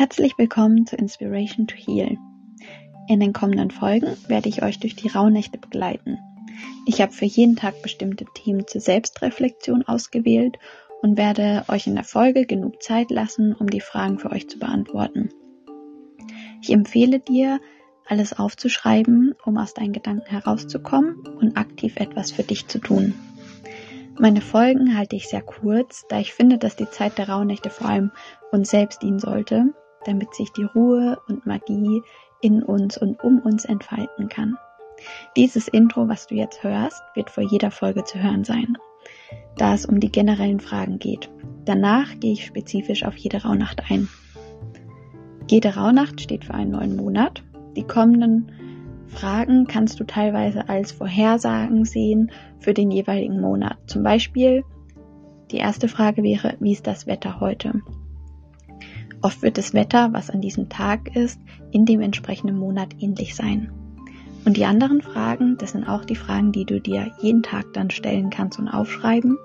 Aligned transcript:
Herzlich 0.00 0.38
willkommen 0.38 0.86
zu 0.86 0.96
Inspiration 0.96 1.66
to 1.66 1.76
Heal. 1.76 2.16
In 3.06 3.20
den 3.20 3.34
kommenden 3.34 3.70
Folgen 3.70 4.16
werde 4.28 4.48
ich 4.48 4.62
euch 4.62 4.80
durch 4.80 4.96
die 4.96 5.08
Rauhnächte 5.08 5.58
begleiten. 5.58 6.16
Ich 6.86 7.02
habe 7.02 7.12
für 7.12 7.26
jeden 7.26 7.54
Tag 7.54 7.82
bestimmte 7.82 8.24
Themen 8.32 8.66
zur 8.66 8.80
Selbstreflexion 8.80 9.86
ausgewählt 9.86 10.56
und 11.02 11.18
werde 11.18 11.66
euch 11.68 11.86
in 11.86 11.96
der 11.96 12.04
Folge 12.04 12.46
genug 12.46 12.82
Zeit 12.82 13.10
lassen, 13.10 13.54
um 13.54 13.68
die 13.68 13.82
Fragen 13.82 14.18
für 14.18 14.32
euch 14.32 14.48
zu 14.48 14.58
beantworten. 14.58 15.28
Ich 16.62 16.72
empfehle 16.72 17.20
dir, 17.20 17.60
alles 18.06 18.32
aufzuschreiben, 18.32 19.34
um 19.44 19.58
aus 19.58 19.74
deinen 19.74 19.92
Gedanken 19.92 20.30
herauszukommen 20.30 21.26
und 21.26 21.58
aktiv 21.58 21.96
etwas 21.96 22.32
für 22.32 22.42
dich 22.42 22.66
zu 22.68 22.78
tun. 22.78 23.12
Meine 24.18 24.40
Folgen 24.40 24.96
halte 24.96 25.16
ich 25.16 25.28
sehr 25.28 25.42
kurz, 25.42 26.06
da 26.08 26.20
ich 26.20 26.32
finde, 26.32 26.56
dass 26.56 26.74
die 26.74 26.88
Zeit 26.88 27.18
der 27.18 27.28
Rauhnächte 27.28 27.68
vor 27.68 27.88
allem 27.88 28.12
uns 28.50 28.70
selbst 28.70 29.02
dienen 29.02 29.18
sollte 29.18 29.74
damit 30.04 30.34
sich 30.34 30.52
die 30.52 30.64
Ruhe 30.64 31.18
und 31.28 31.46
Magie 31.46 32.02
in 32.40 32.62
uns 32.62 32.96
und 32.96 33.22
um 33.22 33.40
uns 33.40 33.64
entfalten 33.64 34.28
kann. 34.28 34.56
Dieses 35.36 35.68
Intro, 35.68 36.08
was 36.08 36.26
du 36.26 36.34
jetzt 36.34 36.62
hörst, 36.62 37.02
wird 37.14 37.30
vor 37.30 37.44
jeder 37.44 37.70
Folge 37.70 38.04
zu 38.04 38.22
hören 38.22 38.44
sein, 38.44 38.76
da 39.56 39.74
es 39.74 39.86
um 39.86 40.00
die 40.00 40.12
generellen 40.12 40.60
Fragen 40.60 40.98
geht. 40.98 41.30
Danach 41.64 42.18
gehe 42.20 42.32
ich 42.32 42.46
spezifisch 42.46 43.04
auf 43.04 43.16
jede 43.16 43.42
Rauhnacht 43.42 43.90
ein. 43.90 44.08
Jede 45.48 45.74
Rauhnacht 45.74 46.20
steht 46.20 46.44
für 46.44 46.54
einen 46.54 46.72
neuen 46.72 46.96
Monat. 46.96 47.42
Die 47.76 47.82
kommenden 47.82 48.52
Fragen 49.08 49.66
kannst 49.66 49.98
du 49.98 50.04
teilweise 50.04 50.68
als 50.68 50.92
Vorhersagen 50.92 51.84
sehen 51.84 52.30
für 52.60 52.74
den 52.74 52.90
jeweiligen 52.90 53.40
Monat. 53.40 53.78
Zum 53.86 54.02
Beispiel 54.02 54.64
die 55.50 55.56
erste 55.56 55.88
Frage 55.88 56.22
wäre, 56.22 56.56
wie 56.60 56.72
ist 56.72 56.86
das 56.86 57.06
Wetter 57.06 57.40
heute? 57.40 57.82
Oft 59.22 59.42
wird 59.42 59.58
das 59.58 59.74
Wetter, 59.74 60.12
was 60.12 60.30
an 60.30 60.40
diesem 60.40 60.68
Tag 60.68 61.14
ist, 61.14 61.40
in 61.70 61.84
dem 61.84 62.00
entsprechenden 62.00 62.56
Monat 62.56 62.94
ähnlich 63.00 63.34
sein. 63.34 63.70
Und 64.46 64.56
die 64.56 64.64
anderen 64.64 65.02
Fragen, 65.02 65.58
das 65.58 65.72
sind 65.72 65.86
auch 65.86 66.06
die 66.06 66.16
Fragen, 66.16 66.52
die 66.52 66.64
du 66.64 66.80
dir 66.80 67.12
jeden 67.20 67.42
Tag 67.42 67.66
dann 67.74 67.90
stellen 67.90 68.30
kannst 68.30 68.58
und 68.58 68.68
aufschreiben, 68.68 69.36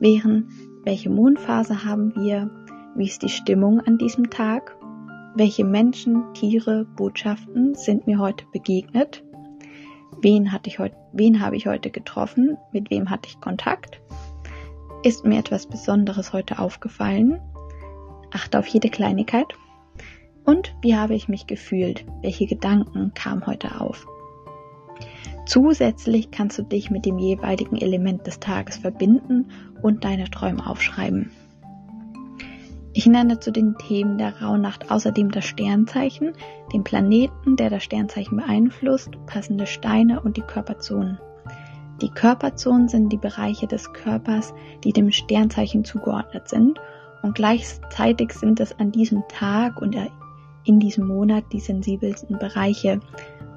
wären, 0.00 0.48
welche 0.82 1.10
Mondphase 1.10 1.84
haben 1.84 2.12
wir, 2.16 2.50
wie 2.96 3.06
ist 3.06 3.22
die 3.22 3.28
Stimmung 3.28 3.80
an 3.80 3.98
diesem 3.98 4.30
Tag, 4.30 4.76
welche 5.36 5.64
Menschen, 5.64 6.24
Tiere, 6.34 6.84
Botschaften 6.96 7.74
sind 7.74 8.08
mir 8.08 8.18
heute 8.18 8.44
begegnet, 8.52 9.22
wen, 10.20 10.50
hatte 10.50 10.68
ich 10.68 10.80
heute, 10.80 10.96
wen 11.12 11.40
habe 11.40 11.56
ich 11.56 11.68
heute 11.68 11.90
getroffen, 11.90 12.56
mit 12.72 12.90
wem 12.90 13.10
hatte 13.10 13.28
ich 13.28 13.40
Kontakt, 13.40 14.00
ist 15.04 15.24
mir 15.24 15.38
etwas 15.38 15.66
Besonderes 15.66 16.32
heute 16.32 16.58
aufgefallen 16.58 17.40
achte 18.34 18.58
auf 18.58 18.66
jede 18.66 18.90
Kleinigkeit. 18.90 19.46
Und 20.44 20.74
wie 20.82 20.96
habe 20.96 21.14
ich 21.14 21.28
mich 21.28 21.46
gefühlt? 21.46 22.04
Welche 22.20 22.46
Gedanken 22.46 23.12
kamen 23.14 23.46
heute 23.46 23.80
auf? 23.80 24.06
Zusätzlich 25.46 26.30
kannst 26.30 26.58
du 26.58 26.62
dich 26.62 26.90
mit 26.90 27.04
dem 27.06 27.18
jeweiligen 27.18 27.76
Element 27.76 28.26
des 28.26 28.40
Tages 28.40 28.78
verbinden 28.78 29.50
und 29.82 30.04
deine 30.04 30.30
Träume 30.30 30.66
aufschreiben. 30.66 31.30
Ich 32.96 33.06
nenne 33.06 33.40
zu 33.40 33.50
den 33.50 33.76
Themen 33.76 34.18
der 34.18 34.40
Rauhnacht 34.40 34.90
außerdem 34.90 35.30
das 35.30 35.44
Sternzeichen, 35.44 36.32
den 36.72 36.84
Planeten, 36.84 37.56
der 37.56 37.68
das 37.68 37.82
Sternzeichen 37.82 38.36
beeinflusst, 38.36 39.10
passende 39.26 39.66
Steine 39.66 40.20
und 40.20 40.36
die 40.36 40.42
Körperzonen. 40.42 41.18
Die 42.00 42.10
Körperzonen 42.10 42.88
sind 42.88 43.12
die 43.12 43.18
Bereiche 43.18 43.66
des 43.66 43.92
Körpers, 43.92 44.54
die 44.84 44.92
dem 44.92 45.10
Sternzeichen 45.10 45.84
zugeordnet 45.84 46.48
sind 46.48 46.80
und 47.24 47.34
gleichzeitig 47.34 48.34
sind 48.34 48.60
es 48.60 48.78
an 48.78 48.92
diesem 48.92 49.24
Tag 49.28 49.80
und 49.80 49.96
in 50.64 50.78
diesem 50.78 51.06
Monat 51.08 51.44
die 51.54 51.60
sensibelsten 51.60 52.38
Bereiche 52.38 53.00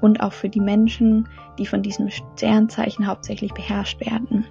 und 0.00 0.20
auch 0.20 0.32
für 0.32 0.48
die 0.48 0.60
Menschen, 0.60 1.28
die 1.60 1.66
von 1.66 1.80
diesem 1.80 2.10
Sternzeichen 2.10 3.06
hauptsächlich 3.06 3.54
beherrscht 3.54 4.00
werden. 4.00 4.46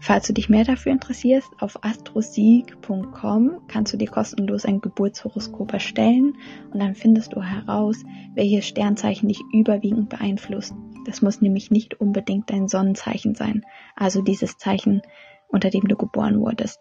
Falls 0.00 0.28
du 0.28 0.32
dich 0.32 0.48
mehr 0.48 0.64
dafür 0.64 0.92
interessierst, 0.92 1.48
auf 1.58 1.82
astrosieg.com 1.82 3.62
kannst 3.66 3.92
du 3.92 3.96
dir 3.96 4.08
kostenlos 4.08 4.64
ein 4.64 4.80
Geburtshoroskop 4.80 5.72
erstellen 5.72 6.36
und 6.72 6.80
dann 6.80 6.94
findest 6.94 7.32
du 7.32 7.42
heraus, 7.42 7.96
welches 8.34 8.68
Sternzeichen 8.68 9.28
dich 9.28 9.40
überwiegend 9.52 10.08
beeinflusst. 10.08 10.72
Das 11.04 11.20
muss 11.20 11.40
nämlich 11.40 11.72
nicht 11.72 12.00
unbedingt 12.00 12.48
dein 12.48 12.68
Sonnenzeichen 12.68 13.34
sein, 13.34 13.64
also 13.96 14.22
dieses 14.22 14.56
Zeichen, 14.56 15.02
unter 15.48 15.68
dem 15.70 15.88
du 15.88 15.96
geboren 15.96 16.38
wurdest. 16.38 16.80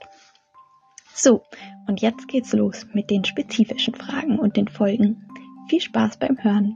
So, 1.13 1.43
und 1.87 2.01
jetzt 2.01 2.27
geht's 2.27 2.53
los 2.53 2.87
mit 2.93 3.09
den 3.09 3.25
spezifischen 3.25 3.95
Fragen 3.95 4.39
und 4.39 4.57
den 4.57 4.67
Folgen. 4.67 5.27
Viel 5.67 5.81
Spaß 5.81 6.17
beim 6.17 6.37
Hören. 6.41 6.75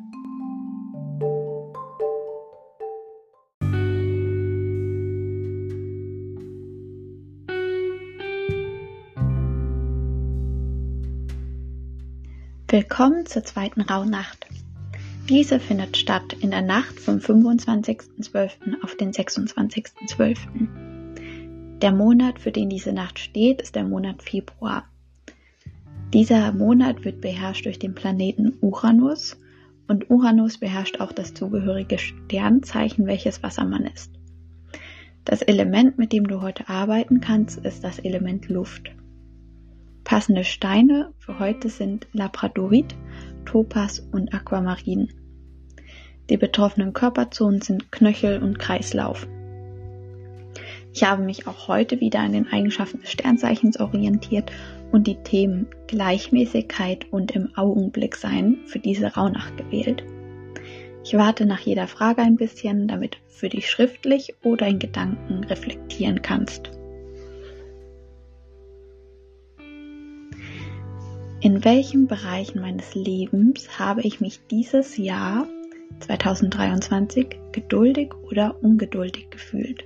Willkommen 12.67 13.25
zur 13.25 13.43
zweiten 13.43 13.81
Rauhnacht. 13.81 14.47
Diese 15.29 15.59
findet 15.59 15.97
statt 15.97 16.33
in 16.41 16.51
der 16.51 16.61
Nacht 16.61 16.99
vom 16.99 17.17
25.12. 17.17 18.83
auf 18.83 18.95
den 18.97 19.11
26.12. 19.11 20.84
Der 21.81 21.91
Monat, 21.91 22.39
für 22.39 22.51
den 22.51 22.69
diese 22.69 22.93
Nacht 22.93 23.19
steht, 23.19 23.61
ist 23.61 23.75
der 23.75 23.83
Monat 23.83 24.23
Februar. 24.23 24.85
Dieser 26.13 26.53
Monat 26.53 27.03
wird 27.03 27.19
beherrscht 27.19 27.65
durch 27.65 27.79
den 27.79 27.93
Planeten 27.93 28.53
Uranus 28.61 29.37
und 29.87 30.09
Uranus 30.09 30.57
beherrscht 30.57 31.01
auch 31.01 31.11
das 31.11 31.33
zugehörige 31.33 31.97
Sternzeichen, 31.97 33.05
welches 33.05 33.43
Wassermann 33.43 33.85
ist. 33.85 34.11
Das 35.25 35.41
Element, 35.41 35.97
mit 35.97 36.13
dem 36.13 36.27
du 36.27 36.41
heute 36.41 36.69
arbeiten 36.69 37.19
kannst, 37.19 37.57
ist 37.65 37.83
das 37.83 37.99
Element 37.99 38.47
Luft. 38.47 38.91
Passende 40.05 40.43
Steine 40.43 41.13
für 41.17 41.39
heute 41.39 41.67
sind 41.69 42.07
Labradorit, 42.13 42.95
Topaz 43.43 43.99
und 44.11 44.33
Aquamarin. 44.33 45.09
Die 46.29 46.37
betroffenen 46.37 46.93
Körperzonen 46.93 47.61
sind 47.61 47.91
Knöchel 47.91 48.41
und 48.41 48.59
Kreislauf. 48.59 49.27
Ich 50.95 51.03
habe 51.03 51.23
mich 51.23 51.45
auch 51.45 51.67
heute 51.67 51.99
wieder 51.99 52.21
an 52.21 52.31
den 52.31 52.47
Eigenschaften 52.47 53.01
des 53.01 53.11
Sternzeichens 53.11 53.81
orientiert 53.81 54.49
und 54.93 55.07
die 55.07 55.17
Themen 55.17 55.67
Gleichmäßigkeit 55.87 57.11
und 57.11 57.35
im 57.35 57.49
Augenblick 57.57 58.15
sein 58.15 58.59
für 58.65 58.79
diese 58.79 59.13
Rauhnacht 59.13 59.57
gewählt. 59.57 60.05
Ich 61.03 61.13
warte 61.15 61.45
nach 61.45 61.59
jeder 61.59 61.87
Frage 61.87 62.21
ein 62.21 62.37
bisschen, 62.37 62.87
damit 62.87 63.15
du 63.15 63.17
für 63.27 63.49
dich 63.49 63.69
schriftlich 63.69 64.35
oder 64.41 64.67
in 64.67 64.79
Gedanken 64.79 65.43
reflektieren 65.43 66.21
kannst. 66.21 66.71
In 71.41 71.65
welchen 71.65 72.07
Bereichen 72.07 72.61
meines 72.61 72.95
Lebens 72.95 73.77
habe 73.77 73.99
ich 74.03 74.21
mich 74.21 74.39
dieses 74.49 74.95
Jahr 74.95 75.45
2023 75.99 77.35
geduldig 77.51 78.13
oder 78.31 78.55
ungeduldig 78.63 79.29
gefühlt? 79.29 79.83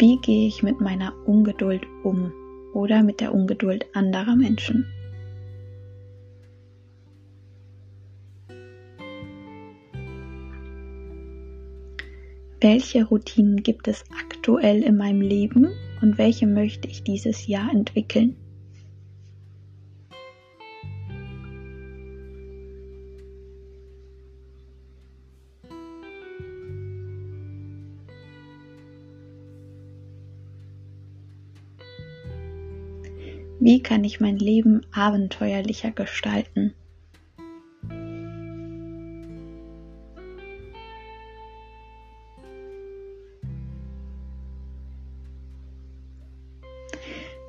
Wie 0.00 0.16
gehe 0.18 0.46
ich 0.46 0.62
mit 0.62 0.80
meiner 0.80 1.12
Ungeduld 1.26 1.84
um 2.04 2.32
oder 2.72 3.02
mit 3.02 3.20
der 3.20 3.34
Ungeduld 3.34 3.84
anderer 3.94 4.36
Menschen? 4.36 4.86
Welche 12.60 13.06
Routinen 13.06 13.64
gibt 13.64 13.88
es 13.88 14.04
aktuell 14.20 14.84
in 14.84 14.96
meinem 14.96 15.20
Leben 15.20 15.66
und 16.00 16.16
welche 16.16 16.46
möchte 16.46 16.86
ich 16.86 17.02
dieses 17.02 17.48
Jahr 17.48 17.68
entwickeln? 17.72 18.36
Wie 33.68 33.82
kann 33.82 34.02
ich 34.02 34.18
mein 34.18 34.38
Leben 34.38 34.80
abenteuerlicher 34.92 35.90
gestalten? 35.90 36.72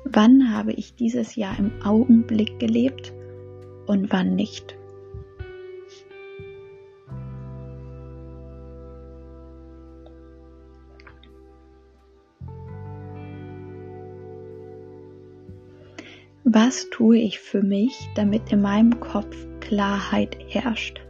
Wann 0.04 0.52
habe 0.52 0.72
ich 0.74 0.94
dieses 0.94 1.36
Jahr 1.36 1.58
im 1.58 1.80
Augenblick 1.82 2.58
gelebt 2.58 3.14
und 3.86 4.12
wann 4.12 4.36
nicht? 4.36 4.76
Was 16.52 16.90
tue 16.90 17.16
ich 17.16 17.38
für 17.38 17.62
mich, 17.62 18.08
damit 18.16 18.50
in 18.50 18.60
meinem 18.60 18.98
Kopf 18.98 19.36
Klarheit 19.60 20.36
herrscht? 20.48 21.00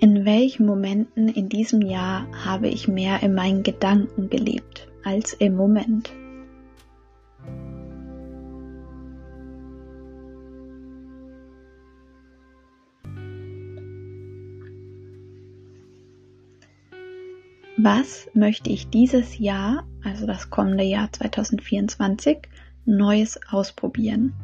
In 0.00 0.24
welchen 0.24 0.66
Momenten 0.66 1.28
in 1.28 1.48
diesem 1.48 1.82
Jahr 1.82 2.26
habe 2.44 2.66
ich 2.66 2.88
mehr 2.88 3.22
in 3.22 3.36
meinen 3.36 3.62
Gedanken 3.62 4.30
gelebt 4.30 4.88
als 5.04 5.32
im 5.34 5.54
Moment? 5.54 6.10
Was 17.80 18.28
möchte 18.34 18.70
ich 18.70 18.88
dieses 18.88 19.38
Jahr, 19.38 19.86
also 20.02 20.26
das 20.26 20.50
kommende 20.50 20.82
Jahr 20.82 21.12
2024, 21.12 22.38
Neues 22.84 23.38
ausprobieren? 23.50 24.34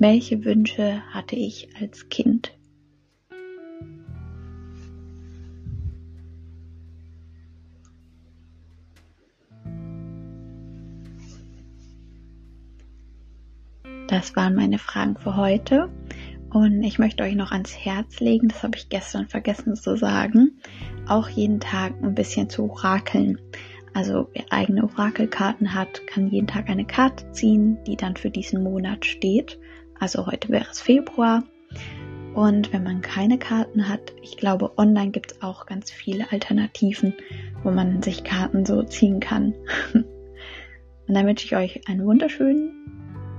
Welche 0.00 0.44
Wünsche 0.44 1.02
hatte 1.12 1.36
ich 1.36 1.68
als 1.80 2.08
Kind? 2.08 2.59
Das 14.10 14.34
waren 14.34 14.56
meine 14.56 14.78
Fragen 14.78 15.16
für 15.16 15.36
heute. 15.36 15.88
Und 16.52 16.82
ich 16.82 16.98
möchte 16.98 17.22
euch 17.22 17.36
noch 17.36 17.52
ans 17.52 17.76
Herz 17.76 18.18
legen, 18.18 18.48
das 18.48 18.64
habe 18.64 18.76
ich 18.76 18.88
gestern 18.88 19.28
vergessen 19.28 19.76
zu 19.76 19.96
sagen, 19.96 20.60
auch 21.06 21.28
jeden 21.28 21.60
Tag 21.60 21.94
ein 22.02 22.16
bisschen 22.16 22.50
zu 22.50 22.68
orakeln. 22.68 23.38
Also 23.94 24.28
wer 24.34 24.46
eigene 24.50 24.82
Orakelkarten 24.82 25.74
hat, 25.74 26.08
kann 26.08 26.26
jeden 26.26 26.48
Tag 26.48 26.68
eine 26.68 26.84
Karte 26.84 27.30
ziehen, 27.30 27.78
die 27.86 27.96
dann 27.96 28.16
für 28.16 28.30
diesen 28.30 28.64
Monat 28.64 29.06
steht. 29.06 29.60
Also 30.00 30.26
heute 30.26 30.48
wäre 30.48 30.66
es 30.68 30.80
Februar. 30.80 31.44
Und 32.34 32.72
wenn 32.72 32.82
man 32.82 33.02
keine 33.02 33.38
Karten 33.38 33.88
hat, 33.88 34.12
ich 34.22 34.36
glaube, 34.36 34.76
online 34.76 35.12
gibt 35.12 35.32
es 35.32 35.42
auch 35.42 35.66
ganz 35.66 35.92
viele 35.92 36.32
Alternativen, 36.32 37.14
wo 37.62 37.70
man 37.70 38.02
sich 38.02 38.24
Karten 38.24 38.66
so 38.66 38.82
ziehen 38.82 39.20
kann. 39.20 39.54
Und 39.94 41.14
dann 41.14 41.26
wünsche 41.26 41.46
ich 41.46 41.54
euch 41.54 41.88
einen 41.88 42.04
wunderschönen 42.04 42.72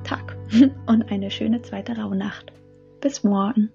Tag 0.05 0.40
und 0.85 1.11
eine 1.11 1.31
schöne 1.31 1.61
zweite 1.61 1.97
Rauhnacht. 1.97 2.51
Bis 2.99 3.23
morgen. 3.23 3.71